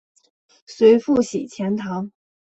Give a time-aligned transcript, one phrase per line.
[0.65, 2.11] 随父徙钱塘。